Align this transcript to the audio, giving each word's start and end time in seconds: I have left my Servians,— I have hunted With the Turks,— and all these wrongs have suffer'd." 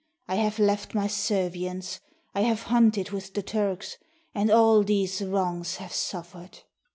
I 0.27 0.33
have 0.37 0.57
left 0.57 0.95
my 0.95 1.05
Servians,— 1.05 1.99
I 2.33 2.41
have 2.41 2.63
hunted 2.63 3.11
With 3.11 3.35
the 3.35 3.43
Turks,— 3.43 3.97
and 4.33 4.49
all 4.49 4.81
these 4.83 5.21
wrongs 5.21 5.75
have 5.75 5.93
suffer'd." 5.93 6.63